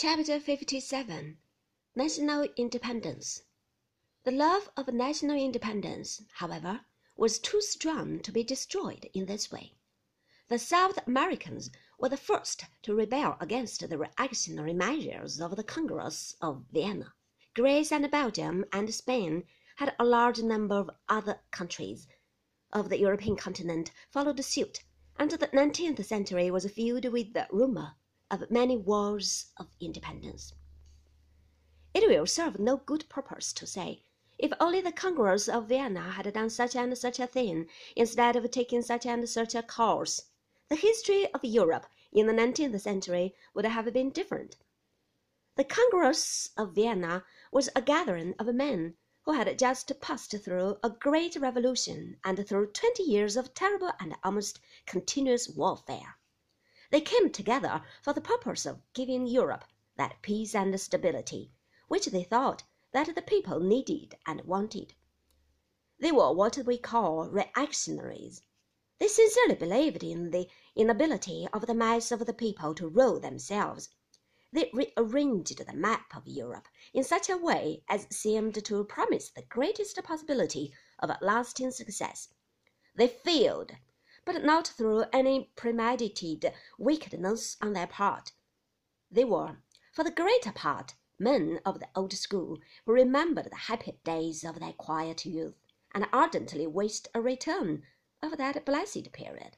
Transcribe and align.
Chapter 0.00 0.38
57 0.38 1.38
National 1.96 2.46
Independence 2.56 3.42
The 4.22 4.30
love 4.30 4.70
of 4.76 4.86
national 4.94 5.34
independence, 5.34 6.22
however, 6.34 6.82
was 7.16 7.40
too 7.40 7.60
strong 7.60 8.20
to 8.20 8.30
be 8.30 8.44
destroyed 8.44 9.10
in 9.12 9.26
this 9.26 9.50
way. 9.50 9.72
The 10.46 10.60
South 10.60 11.04
Americans 11.08 11.72
were 11.98 12.10
the 12.10 12.16
first 12.16 12.64
to 12.82 12.94
rebel 12.94 13.36
against 13.40 13.88
the 13.88 13.98
reactionary 13.98 14.72
measures 14.72 15.40
of 15.40 15.56
the 15.56 15.64
Congress 15.64 16.36
of 16.40 16.66
Vienna. 16.72 17.14
Greece 17.56 17.90
and 17.90 18.08
Belgium 18.08 18.66
and 18.72 18.94
Spain 18.94 19.48
had 19.78 19.96
a 19.98 20.04
large 20.04 20.38
number 20.38 20.76
of 20.76 20.90
other 21.08 21.40
countries 21.50 22.06
of 22.72 22.88
the 22.88 23.00
European 23.00 23.34
continent 23.34 23.90
followed 24.12 24.44
suit, 24.44 24.84
and 25.16 25.32
the 25.32 25.50
nineteenth 25.52 26.06
century 26.06 26.52
was 26.52 26.70
filled 26.70 27.06
with 27.06 27.32
the 27.32 27.48
rumor 27.50 27.96
of 28.30 28.50
many 28.50 28.76
wars 28.76 29.46
of 29.56 29.68
independence. 29.80 30.52
It 31.94 32.08
will 32.08 32.26
serve 32.26 32.58
no 32.58 32.76
good 32.76 33.08
purpose 33.08 33.52
to 33.54 33.66
say, 33.66 34.02
if 34.38 34.52
only 34.60 34.80
the 34.80 34.92
Congress 34.92 35.48
of 35.48 35.68
Vienna 35.68 36.12
had 36.12 36.32
done 36.32 36.50
such 36.50 36.76
and 36.76 36.96
such 36.96 37.18
a 37.18 37.26
thing 37.26 37.66
instead 37.96 38.36
of 38.36 38.50
taking 38.50 38.82
such 38.82 39.06
and 39.06 39.28
such 39.28 39.54
a 39.54 39.62
course, 39.62 40.26
the 40.68 40.76
history 40.76 41.26
of 41.32 41.44
Europe 41.44 41.86
in 42.12 42.26
the 42.26 42.32
nineteenth 42.32 42.80
century 42.80 43.34
would 43.54 43.64
have 43.64 43.92
been 43.92 44.10
different. 44.10 44.56
The 45.56 45.64
Congress 45.64 46.50
of 46.56 46.74
Vienna 46.74 47.24
was 47.50 47.68
a 47.74 47.82
gathering 47.82 48.34
of 48.38 48.54
men 48.54 48.94
who 49.22 49.32
had 49.32 49.58
just 49.58 49.90
passed 50.00 50.34
through 50.44 50.76
a 50.84 50.90
great 50.90 51.34
revolution 51.36 52.16
and 52.24 52.46
through 52.46 52.66
twenty 52.68 53.02
years 53.02 53.36
of 53.36 53.54
terrible 53.54 53.90
and 53.98 54.14
almost 54.22 54.60
continuous 54.86 55.48
warfare. 55.48 56.16
They 56.90 57.00
came 57.02 57.30
together 57.30 57.82
for 58.02 58.14
the 58.14 58.20
purpose 58.20 58.64
of 58.64 58.80
giving 58.94 59.26
Europe 59.26 59.64
that 59.96 60.22
peace 60.22 60.54
and 60.54 60.80
stability 60.80 61.52
which 61.88 62.06
they 62.06 62.22
thought 62.22 62.64
that 62.92 63.14
the 63.14 63.22
people 63.22 63.60
needed 63.60 64.16
and 64.26 64.40
wanted. 64.42 64.94
They 65.98 66.12
were 66.12 66.32
what 66.32 66.56
we 66.58 66.78
call 66.78 67.28
reactionaries. 67.28 68.42
They 68.98 69.08
sincerely 69.08 69.54
believed 69.54 70.02
in 70.02 70.30
the 70.30 70.48
inability 70.74 71.46
of 71.52 71.66
the 71.66 71.74
mass 71.74 72.10
of 72.10 72.24
the 72.24 72.32
people 72.32 72.74
to 72.76 72.88
rule 72.88 73.20
themselves. 73.20 73.90
They 74.50 74.70
rearranged 74.72 75.58
the 75.58 75.72
map 75.74 76.16
of 76.16 76.26
Europe 76.26 76.68
in 76.94 77.04
such 77.04 77.28
a 77.28 77.36
way 77.36 77.82
as 77.88 78.06
seemed 78.10 78.64
to 78.64 78.84
promise 78.84 79.28
the 79.28 79.42
greatest 79.42 80.02
possibility 80.02 80.72
of 80.98 81.10
lasting 81.20 81.72
success. 81.72 82.28
They 82.94 83.08
failed 83.08 83.72
but 84.28 84.44
not 84.44 84.68
through 84.68 85.04
any 85.10 85.50
premeditated 85.56 86.52
wickedness 86.76 87.56
on 87.62 87.72
their 87.72 87.86
part. 87.86 88.32
They 89.10 89.24
were, 89.24 89.56
for 89.90 90.04
the 90.04 90.10
greater 90.10 90.52
part, 90.52 90.92
men 91.18 91.60
of 91.64 91.80
the 91.80 91.88
old 91.96 92.12
school 92.12 92.58
who 92.84 92.92
remembered 92.92 93.50
the 93.50 93.56
happy 93.56 93.98
days 94.04 94.44
of 94.44 94.60
their 94.60 94.74
quiet 94.74 95.24
youth 95.24 95.54
and 95.94 96.06
ardently 96.12 96.66
wished 96.66 97.08
a 97.14 97.22
return 97.22 97.84
of 98.20 98.36
that 98.36 98.66
blessed 98.66 99.10
period. 99.12 99.56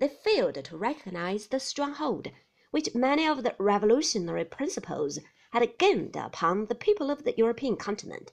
They 0.00 0.08
failed 0.08 0.56
to 0.56 0.76
recognize 0.76 1.46
the 1.46 1.60
stronghold 1.60 2.32
which 2.72 2.96
many 2.96 3.28
of 3.28 3.44
the 3.44 3.54
revolutionary 3.60 4.44
principles 4.44 5.20
had 5.52 5.78
gained 5.78 6.16
upon 6.16 6.66
the 6.66 6.74
people 6.74 7.12
of 7.12 7.22
the 7.22 7.34
European 7.38 7.76
continent. 7.76 8.32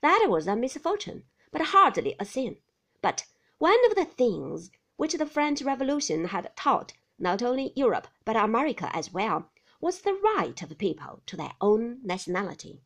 That 0.00 0.28
was 0.30 0.46
a 0.46 0.56
misfortune, 0.56 1.24
but 1.52 1.60
hardly 1.60 2.16
a 2.18 2.24
sin. 2.24 2.56
But 3.02 3.26
one 3.58 3.84
of 3.86 3.96
the 3.96 4.04
things 4.04 4.70
which 4.98 5.14
the 5.14 5.24
French 5.24 5.62
Revolution 5.62 6.26
had 6.26 6.50
taught 6.56 6.92
not 7.20 7.40
only 7.40 7.72
Europe 7.76 8.08
but 8.24 8.36
America 8.36 8.90
as 8.92 9.12
well 9.12 9.48
was 9.80 10.00
the 10.00 10.12
right 10.12 10.60
of 10.60 10.76
people 10.76 11.22
to 11.24 11.36
their 11.36 11.52
own 11.60 12.00
nationality. 12.02 12.82